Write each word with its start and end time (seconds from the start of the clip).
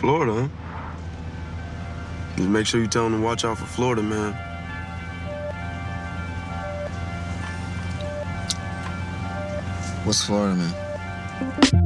Florida, 0.00 0.32
huh? 0.32 0.48
Just 2.36 2.48
make 2.48 2.66
sure 2.66 2.80
you 2.80 2.88
tell 2.88 3.04
them 3.04 3.20
to 3.20 3.24
watch 3.24 3.44
out 3.44 3.58
for 3.58 3.66
Florida, 3.66 4.02
man. 4.02 4.32
What's 10.04 10.24
Florida, 10.24 10.56
man? 10.56 11.81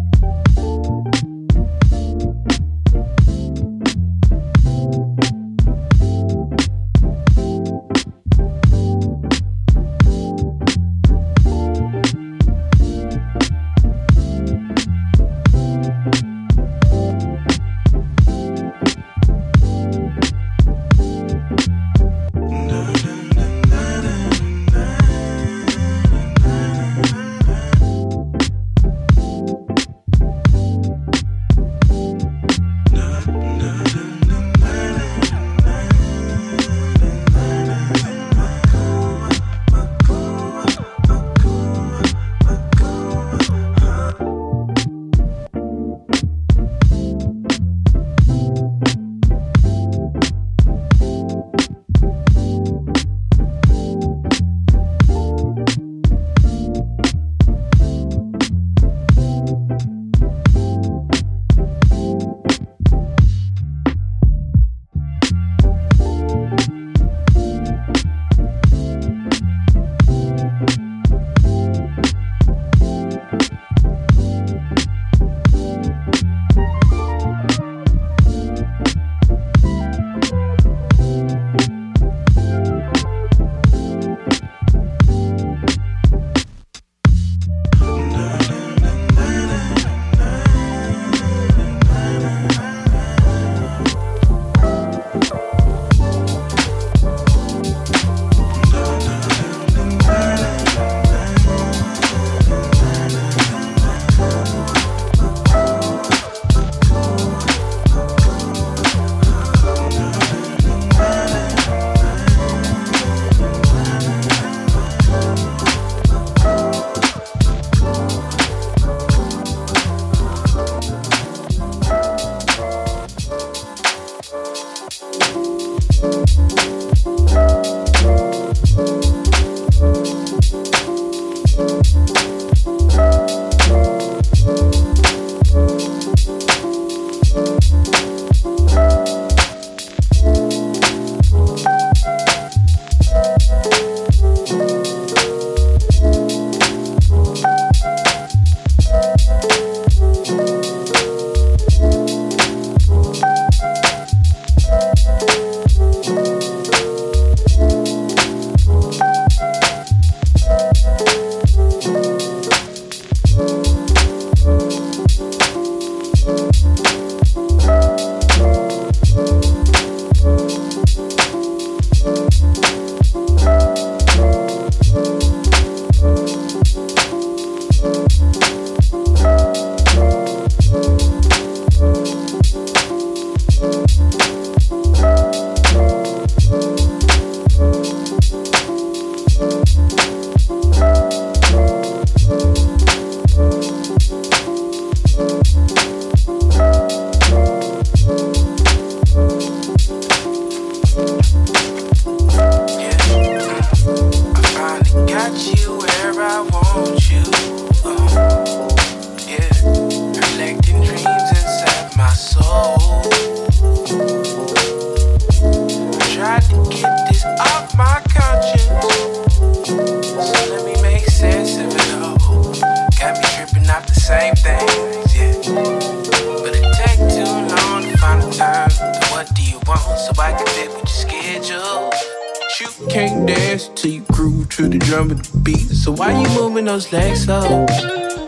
Those 236.66 236.92
legs 236.92 237.22
slow. 237.24 237.64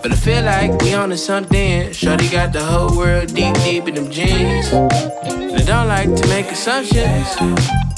But 0.01 0.13
I 0.13 0.15
feel 0.15 0.45
like 0.45 0.81
we 0.83 0.95
on 0.95 1.11
to 1.11 1.17
something. 1.17 1.93
Shorty 1.93 2.29
got 2.29 2.53
the 2.53 2.63
whole 2.63 2.97
world 2.97 3.35
deep, 3.35 3.55
deep 3.65 3.89
in 3.89 3.95
them 3.97 4.11
jeans. 4.11 4.73
And 4.73 5.55
I 5.57 5.63
don't 5.63 5.89
like 5.89 6.15
to 6.15 6.29
make 6.29 6.47
assumptions. 6.47 7.27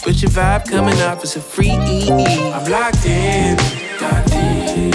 But 0.03 0.23
your 0.23 0.31
vibe 0.31 0.64
coming 0.69 0.99
off 1.03 1.23
as 1.23 1.37
a 1.37 1.41
free 1.41 1.70
EE. 1.70 2.53
I'm 2.53 2.70
locked 2.70 3.05
in, 3.05 3.56
locked 4.00 4.32
in. 4.32 4.93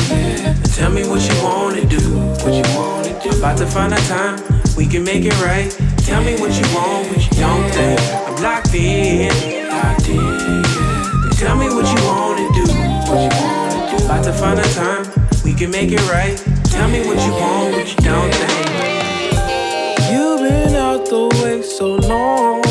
Tell 0.74 0.92
me 0.92 1.08
what 1.08 1.22
you 1.22 1.44
wanna 1.44 1.86
do, 1.86 2.02
what 2.42 2.54
you 2.54 2.66
wanna 2.76 3.14
do. 3.22 3.30
About 3.38 3.58
to 3.60 3.68
find 3.68 3.94
a 3.94 4.02
time, 4.08 4.42
we 4.76 4.88
can 4.88 5.04
make 5.04 5.26
it 5.26 5.40
right. 5.42 5.70
Tell 6.00 6.24
me 6.24 6.34
what 6.40 6.52
you 6.58 6.66
want, 6.74 7.08
what 7.10 7.22
you 7.24 7.38
don't 7.40 7.70
think. 7.72 8.02
I'm 8.28 8.36
locked 8.42 8.74
in, 8.74 9.30
locked 9.70 10.10
in. 10.10 10.64
Tell 11.38 11.56
me 11.56 11.68
what 11.70 11.86
you 11.86 12.02
wanna 12.10 12.48
do, 12.58 12.66
what 13.08 13.20
you 13.22 13.30
wanna 13.40 13.98
do. 13.98 14.06
About 14.06 14.24
to 14.24 14.34
find 14.34 14.60
a 14.60 14.68
time 14.74 15.25
we 15.56 15.60
can 15.60 15.72
make 15.72 15.92
it 15.92 16.02
right. 16.12 16.36
Tell 16.66 16.90
me 16.90 17.00
what 17.08 17.18
you 17.26 17.32
want, 17.32 17.72
what 17.72 17.88
you 17.88 17.96
don't 18.04 18.34
think. 18.34 18.68
You've 20.12 20.42
been 20.42 20.76
out 20.76 21.06
the 21.06 21.30
way 21.42 21.62
so 21.62 21.96
long. 21.96 22.62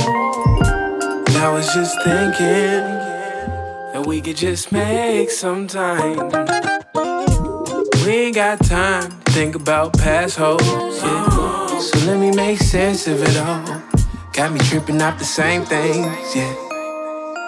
I 1.36 1.50
was 1.50 1.72
just 1.72 1.96
thinking 2.02 2.84
that 3.92 4.04
we 4.06 4.20
could 4.20 4.36
just 4.36 4.70
make 4.70 5.30
some 5.30 5.66
time. 5.66 6.28
We 8.04 8.12
ain't 8.12 8.34
got 8.34 8.62
time 8.62 9.10
to 9.22 9.32
think 9.32 9.54
about 9.54 9.94
past 9.94 10.36
hoes. 10.36 10.60
Yeah. 10.62 11.78
So 11.78 11.98
let 12.00 12.18
me 12.18 12.32
make 12.32 12.58
sense 12.58 13.06
of 13.06 13.22
it 13.22 13.36
all. 13.38 13.82
Got 14.34 14.52
me 14.52 14.58
tripping 14.60 15.00
off 15.00 15.18
the 15.18 15.24
same 15.24 15.64
things, 15.64 16.36
yeah. 16.36 16.63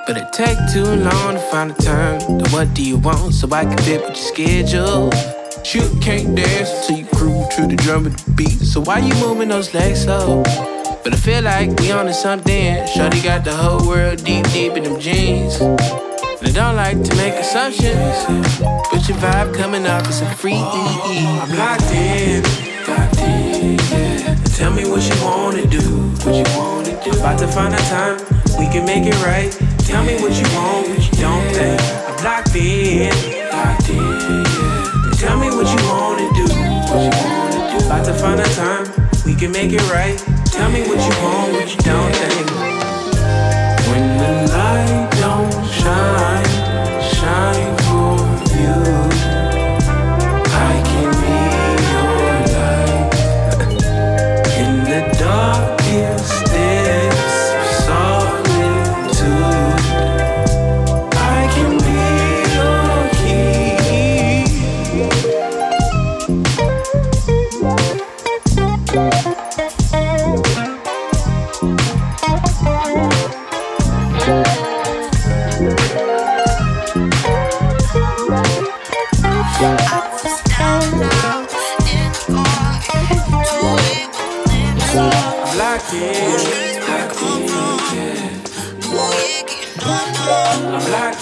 But 0.06 0.18
it 0.18 0.32
take 0.32 0.56
too 0.72 0.84
long 0.84 1.34
to 1.34 1.40
find 1.50 1.72
a 1.72 1.74
time. 1.74 2.20
To 2.20 2.50
what 2.50 2.72
do 2.74 2.82
you 2.84 2.96
want 2.96 3.34
so 3.34 3.50
I 3.50 3.64
can 3.64 3.76
fit 3.78 4.00
with 4.02 4.10
your 4.10 4.14
schedule? 4.14 5.10
You 5.74 5.82
can't 6.00 6.36
dance 6.36 6.70
until 6.88 6.98
you 6.98 7.06
groove 7.06 7.48
to 7.56 7.66
the 7.66 7.74
drum 7.74 8.06
of 8.06 8.24
the 8.24 8.30
beat. 8.32 8.60
So 8.60 8.80
why 8.80 9.00
you 9.00 9.12
moving 9.16 9.48
those 9.48 9.74
legs 9.74 10.04
so? 10.04 10.44
But 11.02 11.12
I 11.12 11.16
feel 11.16 11.42
like 11.42 11.70
we 11.80 11.90
on 11.90 12.06
to 12.06 12.14
something. 12.14 12.86
Shorty 12.86 13.20
got 13.20 13.42
the 13.42 13.52
whole 13.52 13.84
world 13.88 14.22
deep, 14.22 14.48
deep 14.52 14.74
in 14.74 14.84
them 14.84 15.00
jeans. 15.00 15.60
And 15.60 16.46
I 16.46 16.52
don't 16.52 16.76
like 16.76 17.02
to 17.02 17.16
make 17.16 17.34
assumptions. 17.34 18.14
But 18.92 19.08
your 19.08 19.18
vibe 19.18 19.56
coming 19.56 19.86
up 19.86 20.06
is 20.06 20.20
a 20.20 20.30
free 20.36 20.52
EE. 20.54 21.26
I'm 21.42 21.50
locked 21.58 21.90
in, 21.90 22.44
locked 22.86 23.18
in, 23.18 23.78
yeah. 23.90 24.34
Tell 24.54 24.72
me 24.72 24.88
what 24.88 25.02
you 25.02 25.24
wanna 25.24 25.66
do, 25.66 25.82
what 26.22 26.34
you 26.36 26.56
wanna 26.56 26.94
do. 27.02 27.10
About 27.10 27.40
to 27.40 27.48
find 27.48 27.74
a 27.74 27.78
time, 27.90 28.18
we 28.56 28.68
can 28.70 28.86
make 28.86 29.04
it 29.04 29.20
right. 29.26 29.75
Tell 29.96 30.04
me 30.04 30.20
what 30.20 30.36
you 30.36 30.44
want, 30.54 30.88
what 30.90 30.98
you 30.98 31.10
don't 31.22 31.54
think. 31.54 31.80
I'm 31.80 32.22
locked 32.22 32.54
in, 32.54 33.08
locked 33.50 33.88
in, 33.88 33.96
yeah. 33.96 35.10
Tell 35.16 35.40
me 35.40 35.48
what 35.48 35.64
you 35.72 35.88
wanna 35.88 36.28
do, 36.36 36.44
what 36.84 37.00
you 37.00 37.12
wanna 37.24 37.78
do. 37.78 37.86
About 37.86 38.04
to 38.04 38.12
find 38.12 38.38
a 38.38 38.44
time, 38.44 38.84
we 39.24 39.34
can 39.34 39.52
make 39.52 39.72
it 39.72 39.80
right. 39.90 40.18
Tell 40.52 40.70
me 40.70 40.82
what 40.82 41.00
you 41.00 41.22
want, 41.24 41.52
what 41.54 41.70
you 41.70 41.78
don't 41.78 42.05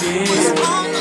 on 0.02 0.93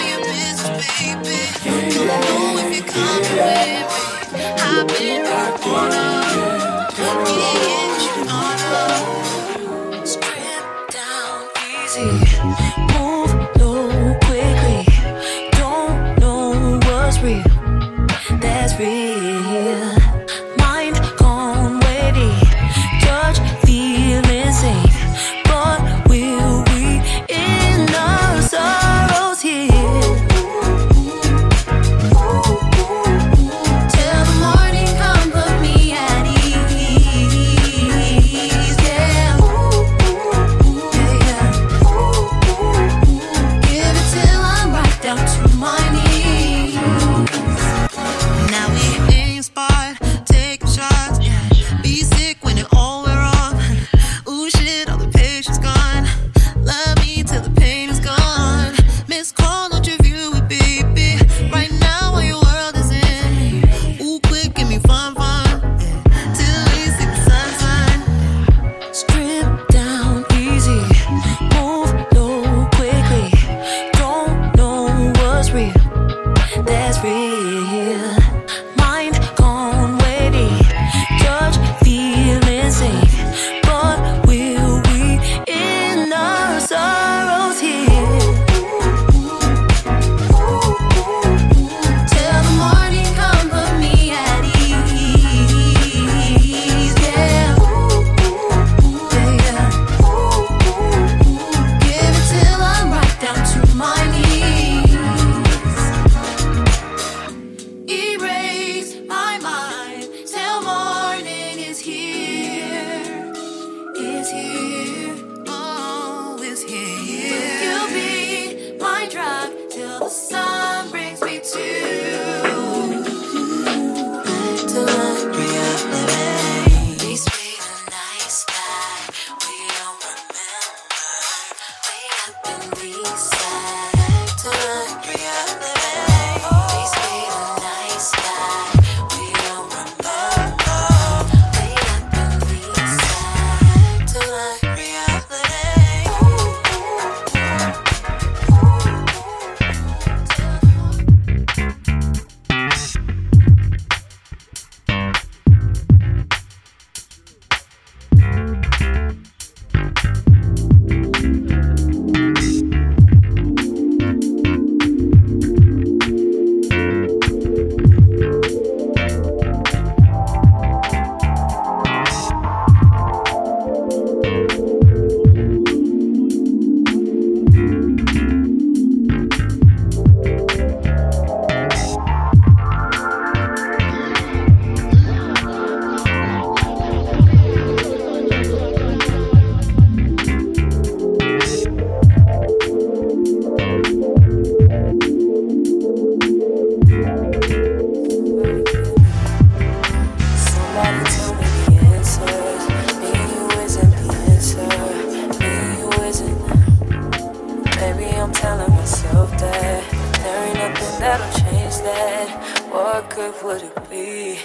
good 213.33 213.43
would 213.43 213.61
it 213.63 213.89
be 213.89 214.37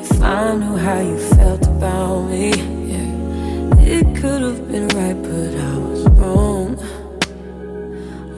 if 0.00 0.22
I 0.22 0.54
knew 0.56 0.76
how 0.76 1.00
you 1.00 1.18
felt 1.18 1.66
about 1.66 2.28
me? 2.30 2.50
Yeah. 2.92 3.80
It 3.80 4.16
could 4.16 4.42
have 4.42 4.70
been 4.70 4.88
right, 4.88 5.20
but 5.22 5.54
I 5.56 5.78
was 5.78 6.06
wrong. 6.18 6.78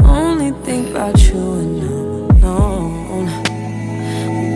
Only 0.05 0.53
think 0.65 0.91
about 0.91 1.19
you 1.29 1.53
and 1.61 1.83
I'm 1.83 2.45
alone. 2.45 3.29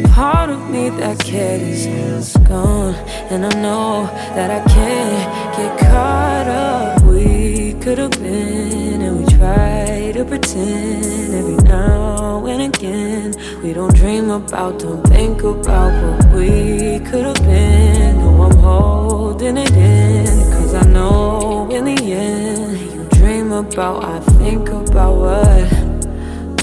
Part 0.05 0.51
of 0.51 0.71
me 0.71 0.91
that 0.91 1.19
cared 1.19 1.63
is 1.63 2.37
gone, 2.49 2.95
and 3.31 3.47
I 3.47 3.55
know 3.61 4.07
that 4.37 4.51
I 4.51 4.61
can't 4.69 5.57
get 5.57 5.79
caught 5.79 6.49
up. 6.49 7.03
We 7.03 7.75
could 7.81 7.99
have 7.99 8.13
been, 8.13 9.03
and 9.03 9.19
we 9.19 9.25
try 9.37 10.13
to 10.15 10.25
pretend 10.25 11.35
every 11.35 11.57
now 11.69 12.47
and 12.47 12.63
again. 12.75 13.35
We 13.62 13.73
don't 13.73 13.95
dream 13.95 14.28
about, 14.28 14.81
don't 14.81 15.07
think 15.07 15.45
about 15.45 15.92
what 16.02 16.35
we 16.35 16.99
could 17.09 17.25
have 17.25 17.42
been. 17.45 18.19
No, 18.19 18.42
I'm 18.42 18.57
holding 18.59 19.57
it 19.57 19.71
in, 19.71 20.26
cause 20.52 20.75
I 20.75 20.83
know 20.88 21.69
in 21.71 21.85
the 21.85 22.12
end, 22.12 22.81
you 22.81 23.09
dream 23.11 23.52
about, 23.52 24.02
I 24.02 24.19
think 24.40 24.69
about 24.69 25.14
what 25.14 25.71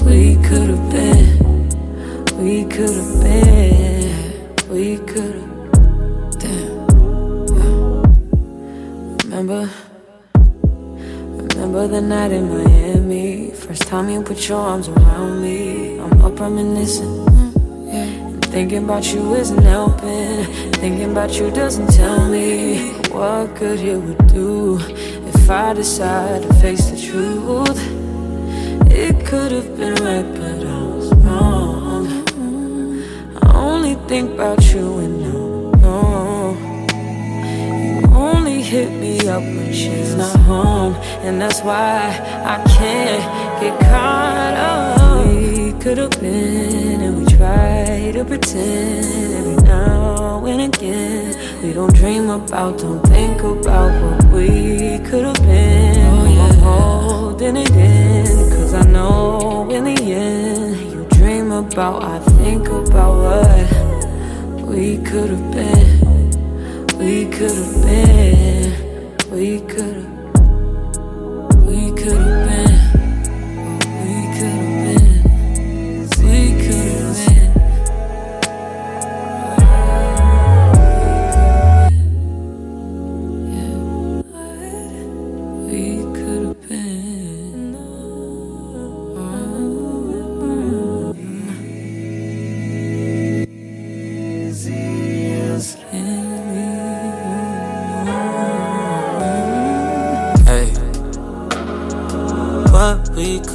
we 0.04 0.36
could 0.46 0.68
have 0.68 0.90
been. 0.90 1.68
We 2.36 2.64
could 2.66 2.90
have 2.90 3.22
been, 3.22 4.68
we 4.68 4.98
could 4.98 5.36
have, 5.36 6.38
damn. 6.38 6.86
Remember? 9.24 9.70
Remember 11.70 12.00
the 12.00 12.00
night 12.00 12.32
in 12.32 12.48
Miami? 12.48 13.52
First 13.52 13.82
time 13.82 14.08
you 14.08 14.20
put 14.22 14.48
your 14.48 14.58
arms 14.58 14.88
around 14.88 15.40
me. 15.40 16.00
I'm 16.00 16.20
up 16.20 16.40
reminiscing. 16.40 17.24
mm. 17.26 17.94
And 17.94 18.44
thinking 18.46 18.82
about 18.82 19.14
you 19.14 19.36
isn't 19.36 19.62
helping. 19.62 20.46
Thinking 20.82 21.12
about 21.12 21.32
you 21.38 21.48
doesn't 21.52 21.86
tell 21.92 22.28
me 22.28 22.90
what 23.12 23.54
good 23.54 23.78
it 23.78 23.98
would 23.98 24.26
do 24.26 24.80
if 25.32 25.48
I 25.48 25.72
decide 25.74 26.42
to 26.42 26.52
face 26.54 26.90
the 26.90 27.00
truth. 27.00 27.80
It 28.90 29.24
could 29.24 29.52
have 29.52 29.76
been 29.76 29.94
right, 30.02 30.26
but 30.40 30.66
I 30.66 30.82
was 30.96 31.14
wrong. 31.22 32.04
I 33.44 33.54
only 33.54 33.94
think 34.08 34.32
about 34.32 34.60
you 34.74 34.98
and 34.98 35.20
no, 35.22 35.70
no. 35.86 36.56
You 38.00 38.12
only 38.12 38.60
hit 38.60 38.90
me 38.90 39.28
up 39.28 39.44
she's 39.72 40.14
not 40.14 40.36
home, 40.40 40.94
and 41.24 41.40
that's 41.40 41.60
why 41.62 42.10
I 42.44 42.62
can't 42.76 43.60
get 43.60 43.78
caught 43.80 44.54
up. 44.54 45.26
We 45.26 45.72
could 45.80 45.98
have 45.98 46.20
been, 46.20 47.00
and 47.00 47.18
we 47.18 47.24
try 47.36 48.10
to 48.12 48.24
pretend 48.24 49.34
every 49.34 49.56
now 49.64 50.44
and 50.46 50.74
again. 50.74 51.62
We 51.62 51.72
don't 51.72 51.94
dream 51.94 52.30
about, 52.30 52.78
don't 52.78 53.02
think 53.06 53.42
about 53.42 53.90
what 54.02 54.24
we 54.32 54.98
could 55.08 55.24
have 55.24 55.42
been. 55.42 56.06
Oh, 56.06 56.24
yeah. 56.26 56.46
I'm 56.46 56.58
holding 56.58 57.56
it 57.56 57.70
in, 57.70 58.50
cause 58.50 58.74
I 58.74 58.82
know 58.82 59.68
in 59.70 59.84
the 59.84 60.12
end, 60.12 60.76
you 60.92 61.06
dream 61.10 61.52
about, 61.52 62.02
I 62.02 62.18
think 62.40 62.68
about 62.68 63.14
what 63.24 64.66
we 64.66 64.98
could 64.98 65.30
have 65.30 65.50
been. 65.52 66.00
We 66.98 67.26
could 67.26 67.52
have 67.52 67.82
been, 67.82 68.69
we 69.30 69.60
could 69.60 69.99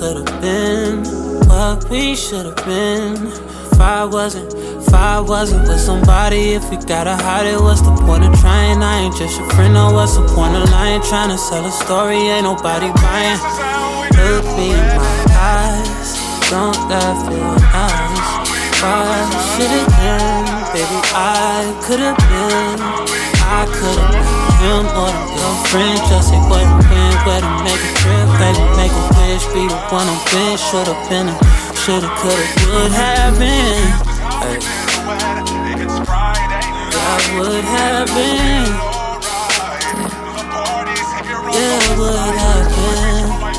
we 0.05 0.13
could 0.13 0.29
have 0.29 0.41
been, 0.41 1.03
what 1.47 1.89
we 1.89 2.15
should 2.15 2.45
have 2.45 2.65
been. 2.65 3.15
If 3.71 3.79
I 3.79 4.05
wasn't, 4.05 4.53
if 4.53 4.93
I 4.93 5.19
wasn't 5.19 5.67
with 5.67 5.79
somebody, 5.79 6.53
if 6.53 6.69
we 6.69 6.77
gotta 6.77 7.15
hide 7.15 7.47
it, 7.47 7.59
what's 7.59 7.81
the 7.81 7.95
point 8.05 8.23
of 8.23 8.39
trying? 8.39 8.83
I 8.83 8.99
ain't 8.99 9.15
just 9.15 9.39
your 9.39 9.49
friend, 9.51 9.73
no, 9.73 9.91
what's 9.91 10.15
the 10.15 10.27
point 10.27 10.55
of 10.55 10.69
lying? 10.69 11.01
Trying 11.01 11.29
to 11.29 11.37
sell 11.37 11.65
a 11.65 11.71
story, 11.71 12.17
ain't 12.17 12.43
nobody 12.43 12.91
buying. 13.01 13.39
Look 14.13 14.45
me 14.57 14.71
in 14.71 14.87
my 14.93 15.25
eyes, 15.33 16.49
don't 16.49 16.77
that 16.89 17.15
feel 17.25 17.55
nice? 17.73 18.29
Why 18.81 19.25
should 19.57 19.71
it 19.73 19.89
end? 20.05 20.47
Baby, 20.73 20.99
I 21.15 21.81
could 21.83 21.99
have 21.99 22.17
been, 22.17 22.77
I 23.41 23.65
could 23.73 23.97
have 23.97 24.11
been 24.11 24.45
him 24.61 24.85
or 24.85 25.09
the 25.09 25.23
girlfriend. 25.33 25.99
Just 26.09 26.29
say 26.29 26.39
what 26.49 26.65
been, 26.89 27.15
where 27.25 27.41
to 27.41 27.51
make 27.63 27.81
a 27.81 27.91
trip, 27.99 28.27
baby, 28.39 28.63
make 28.77 28.93
a 28.93 29.14
wish, 29.27 29.45
be 29.53 29.67
the 29.67 29.75
one 29.89 30.07
I'm 30.07 30.19
been. 30.31 30.57
Should've 30.57 31.09
been, 31.09 31.27
a, 31.29 31.35
shoulda, 31.75 32.09
coulda, 32.19 32.45
would 32.69 32.91
have 32.91 33.37
been. 33.39 33.91
Hey. 34.41 34.59
I 36.97 37.39
would 37.39 37.65
have 37.75 38.07
been. 38.15 38.67
Yeah, 41.53 41.99
would 41.99 42.35
have 42.43 42.69
been. 42.75 43.55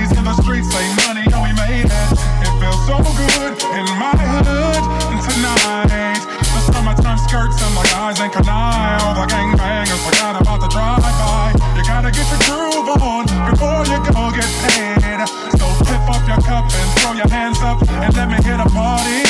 In 0.00 0.24
the 0.24 0.34
streets, 0.42 0.68
say 0.72 0.86
money, 1.06 1.24
we 1.24 1.52
made 1.54 1.86
it. 1.86 2.12
It 2.44 2.52
feels 2.60 2.80
so 2.86 2.96
good 3.16 3.52
in 3.78 3.86
my 3.98 4.12
hood 4.16 4.82
tonight. 5.28 6.20
The 6.54 6.60
summertime 6.72 7.18
skirts 7.18 7.62
and 7.62 7.74
my 7.74 7.82
guys 7.84 8.20
ain't 8.20 8.32
canine. 8.32 8.89
Up 17.62 17.82
and 17.90 18.16
let 18.16 18.28
me 18.28 18.36
hit 18.36 18.58
a 18.58 18.68
party 18.70 19.29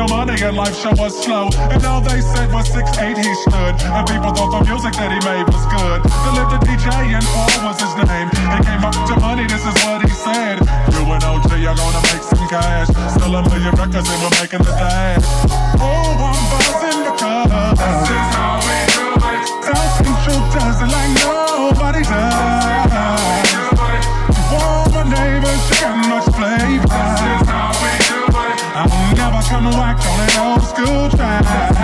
money 0.00 0.40
and 0.42 0.56
life 0.56 0.76
show 0.76 0.92
was 0.96 1.12
slow. 1.24 1.48
And 1.70 1.84
all 1.84 2.00
they 2.00 2.20
said 2.20 2.52
was 2.52 2.68
six 2.72 2.86
eight 2.98 3.16
he 3.16 3.34
stood. 3.44 3.74
And 3.82 4.06
people 4.06 4.32
thought 4.32 4.52
the 4.52 4.64
music 4.64 4.94
that 4.96 5.10
he 5.12 5.20
made 5.26 5.46
was 5.48 5.64
good. 5.68 6.00
They 6.04 6.32
lived 6.32 6.52
a 6.56 6.60
DJ 6.64 6.88
and 7.12 7.24
Paul 7.24 7.68
was 7.68 7.78
his 7.80 7.94
name. 8.00 8.28
He 8.32 8.58
came 8.64 8.82
up 8.84 8.94
to 8.94 9.14
money, 9.20 9.44
this 9.46 9.64
is 9.64 9.76
what 9.84 10.00
he 10.00 10.12
said. 10.12 10.64
You 10.96 11.04
and 11.12 11.24
OG 11.24 11.52
are 11.52 11.76
gonna 11.76 12.02
make 12.08 12.24
some 12.24 12.46
cash. 12.48 12.88
Still 13.12 13.34
a 13.36 13.42
million 13.42 13.74
records 13.76 14.08
and 14.08 14.18
we're 14.22 14.36
making 14.40 14.62
the 14.64 14.74
dash. 14.78 15.24
Oh, 15.76 16.16
I'm 16.16 16.40
buzzing 16.48 17.00
because 17.04 17.76
this 17.80 18.16
is 18.16 18.28
how 18.32 18.60
we 18.64 18.76
do 18.96 19.06
it. 19.12 19.42
South 19.66 19.92
Central 20.00 20.40
does 20.56 20.78
it 20.80 20.88
like 20.88 21.12
nobody 21.20 21.41
I'm 29.64 29.70
coming 29.70 29.78
whack 29.78 30.04
on 30.04 30.18
an 30.28 30.58
old 30.58 30.62
school 30.64 31.08
track. 31.10 31.81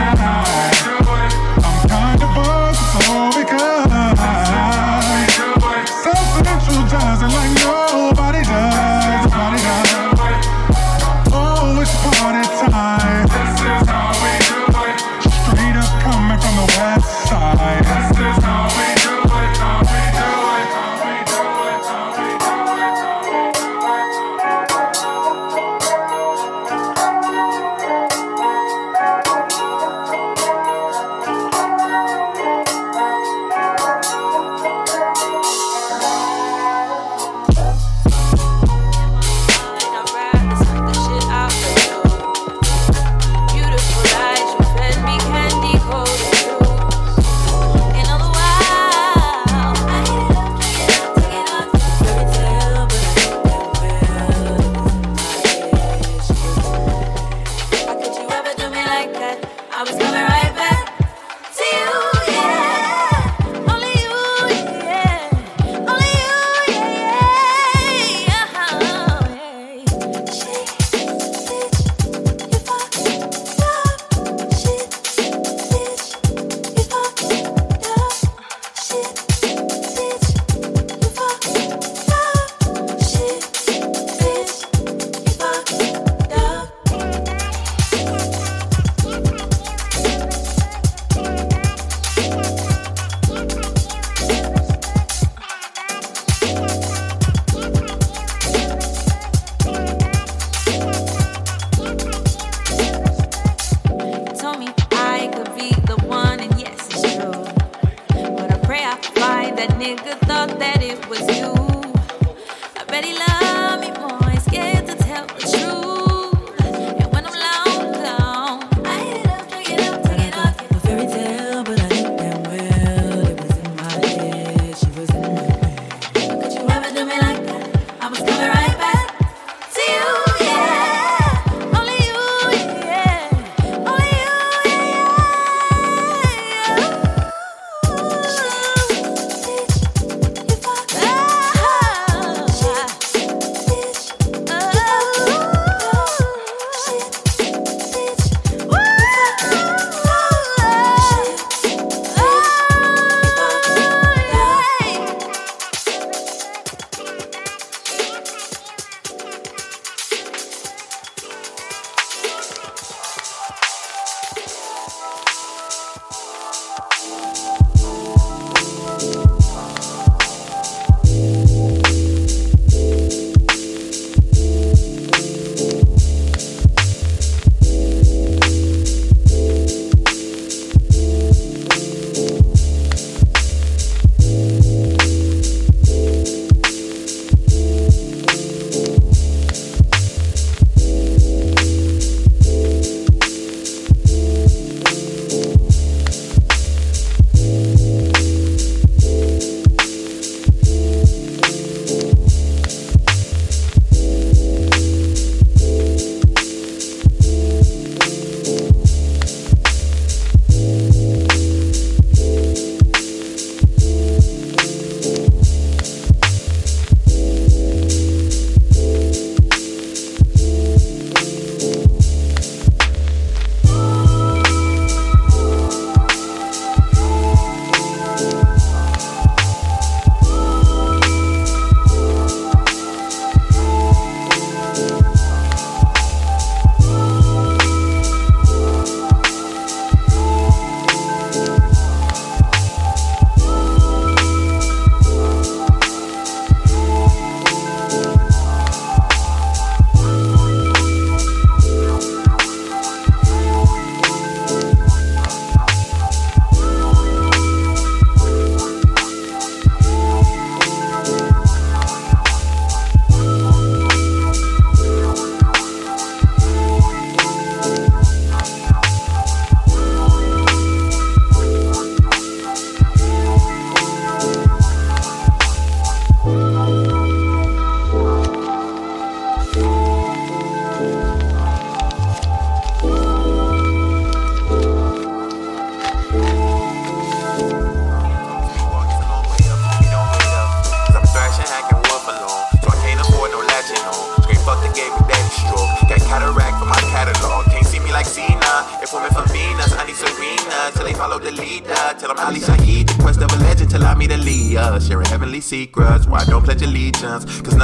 Secrets. 305.48 306.06
Why 306.06 306.24
don't 306.24 306.44
pledge 306.44 306.62
allegiance? 306.62 307.24
Cause 307.40 307.56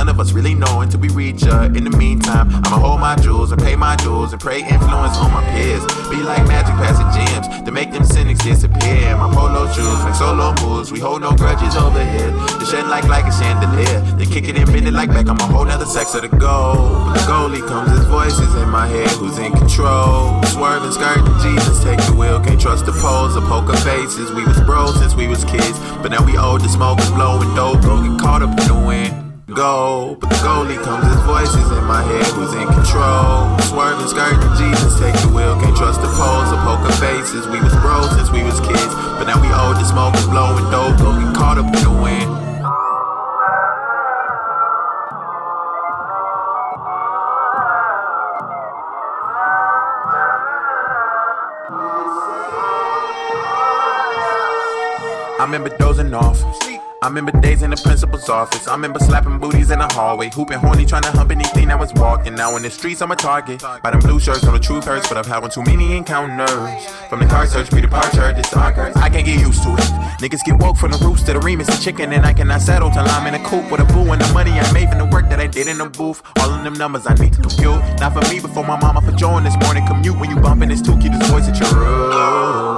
dues 4.25 4.33
and 4.33 4.41
pray 4.41 4.61
influence 4.61 5.17
on 5.19 5.31
my 5.33 5.45
peers. 5.51 5.85
Be 6.09 6.23
like 6.23 6.47
magic 6.47 6.75
passing 6.77 7.09
gems 7.13 7.63
to 7.65 7.71
make 7.71 7.93
them 7.93 8.05
cynics 8.05 8.43
disappear. 8.43 9.17
My 9.17 9.33
polo 9.33 9.71
shoes 9.73 10.05
make 10.05 10.15
solo 10.15 10.55
moves. 10.63 10.93
We 10.93 11.01
hold 11.01 11.23
no 11.23 11.33
grudges 11.33 11.77
over 11.77 12.05
here. 12.05 12.31
The 12.59 12.65
shed 12.65 12.87
like 12.89 13.05
like 13.05 13.27
a 13.27 13.33
chandelier. 13.33 14.01
Then 14.17 14.27
kick 14.29 14.49
it 14.49 14.57
and 14.57 14.67
bend 14.67 14.89
it 14.89 14.95
like 14.95 15.11
back. 15.11 15.29
I'm 15.29 15.39
a 15.39 15.47
whole 15.47 15.65
nother 15.65 15.87
sex 15.87 16.15
of 16.15 16.23
the 16.23 16.29
goal. 16.29 16.77
But 16.77 17.15
the 17.15 17.21
goalie 17.21 17.67
comes, 17.67 17.91
his 17.97 18.07
voices 18.07 18.55
in 18.55 18.69
my 18.69 18.87
head. 18.87 19.11
Who's 19.21 19.39
in 19.39 19.53
control? 19.53 20.43
Swerving, 20.45 20.93
skirting, 20.93 21.39
Jesus 21.43 21.83
take 21.83 22.01
the 22.07 22.15
wheel. 22.15 22.41
Can't 22.41 22.61
trust 22.61 22.87
the 22.87 22.93
poles 22.93 23.37
or 23.37 23.43
poker 23.43 23.77
faces. 23.79 24.33
We 24.33 24.45
was 24.45 24.61
bros 24.61 24.99
since 24.99 25.15
we 25.15 25.27
was 25.27 25.45
kids. 25.45 25.79
But 26.03 26.11
now 26.11 26.25
we 26.25 26.37
old, 26.37 26.63
the 26.63 26.69
smoke 26.69 27.01
is 27.01 27.11
blowing 27.11 27.55
dope. 27.55 27.83
Don't 27.83 28.09
get 28.09 28.21
caught 28.21 28.43
up 28.43 28.59
in 28.59 28.69
the 28.69 28.87
wind 28.87 29.24
go. 29.55 30.17
But 30.21 30.31
the 30.31 30.37
goalie 30.43 30.83
comes, 30.83 31.07
his 31.07 31.23
voices 31.23 31.71
in 31.71 31.85
my 31.85 32.03
head, 32.03 32.27
who's 32.35 32.53
in 32.53 32.67
control. 32.67 33.55
Swerving, 33.71 34.09
skirting, 34.11 34.43
Jesus, 34.59 34.99
take 34.99 35.15
the 35.23 35.31
wheel. 35.31 35.55
Can't 35.63 35.77
trust 35.77 36.03
the 36.03 36.11
poles 36.19 36.51
or 36.51 36.59
poker 36.67 36.93
faces. 36.99 37.47
We 37.47 37.63
was 37.63 37.73
bros 37.79 38.11
since 38.11 38.31
we 38.31 38.43
was 38.43 38.59
kids, 38.61 38.95
but 39.17 39.25
now 39.25 39.41
we 39.41 39.49
old, 39.55 39.79
smoke 39.87 40.15
is 40.17 40.27
blowing 40.27 40.69
dope. 40.71 40.99
Get 40.99 41.35
caught 41.35 41.59
up 41.59 41.67
in 41.67 41.83
the 41.83 41.95
wind. 42.03 42.31
I 55.37 55.47
remember 55.47 55.69
dozing 55.77 56.13
off. 56.15 56.43
I 57.05 57.09
remember 57.09 57.39
days 57.43 57.61
in 57.61 57.69
the 57.69 57.77
principal's 57.77 58.31
office. 58.31 58.67
I 58.67 58.73
remember 58.73 58.99
slapping 58.99 59.39
booties 59.39 59.71
in 59.71 59.79
the 59.79 59.87
hallway, 59.93 60.31
hooping 60.31 60.59
horny, 60.59 60.87
trying 60.87 61.03
to 61.03 61.11
hump 61.11 61.33
anything 61.33 61.69
that 61.69 61.79
was 61.79 61.93
walking. 61.93 62.35
Now 62.35 62.57
in 62.57 62.63
the 62.63 62.71
streets, 62.71 63.03
I'm 63.03 63.11
a 63.11 63.17
target. 63.17 63.61
By 63.61 63.91
them 63.91 64.01
blue 64.01 64.19
shirts, 64.19 64.43
no 64.43 64.53
the 64.53 64.59
truth 64.59 64.87
hurts, 64.87 65.07
but 65.07 65.19
I've 65.19 65.27
had 65.27 65.43
one 65.43 65.51
too 65.51 65.63
many 65.65 65.99
encounters. 65.99 66.87
From 67.11 67.21
the 67.21 67.27
car 67.27 67.47
search, 67.47 67.69
be 67.69 67.83
the 67.83 67.89
departure, 67.89 68.33
this 68.33 68.49
soccer. 68.49 68.91
I 68.97 69.11
can't 69.11 69.27
get 69.27 69.39
used 69.39 69.63
to 69.65 69.75
it. 69.75 69.85
Niggas 70.23 70.45
get 70.47 70.59
woke 70.59 70.79
from 70.79 70.93
the 70.93 70.99
roost 71.05 71.27
to 71.27 71.35
the 71.35 71.41
remus 71.41 71.69
and 71.69 71.79
chicken, 71.79 72.11
and 72.11 72.25
I 72.25 72.33
cannot 72.33 72.63
settle 72.63 72.91
till 72.91 73.05
I'm 73.05 73.27
in 73.27 73.35
a 73.35 73.45
coop 73.45 73.71
with 73.71 73.83
a 73.83 73.85
boo 73.85 74.11
and 74.11 74.19
the 74.19 74.33
money 74.33 74.53
I 74.53 74.73
made 74.73 74.89
from 74.89 74.97
the 74.97 75.05
work 75.05 75.29
that 75.29 75.41
I 75.41 75.47
did 75.47 75.67
in 75.67 75.77
the 75.77 75.91
booth. 75.91 76.23
All 76.39 76.49
of 76.49 76.65
them 76.65 76.73
numbers 76.73 77.07
I 77.07 77.13
need 77.17 77.35
to 77.35 77.43
compute. 77.43 77.83
Not 78.01 78.15
for 78.15 78.25
me, 78.33 78.41
but 78.41 78.53
for 78.53 78.65
my 78.65 78.81
mama 78.81 79.03
for 79.03 79.13
joining 79.13 79.45
this 79.45 79.59
morning 79.61 79.87
commute. 79.87 80.19
When 80.19 80.31
you 80.31 80.37
bumping 80.41 80.71
this 80.71 80.81
two, 80.81 80.97
keep 80.97 81.13
this 81.13 81.29
voice 81.29 81.49
at 81.49 81.61
your 81.61 81.69
room. 81.79 82.74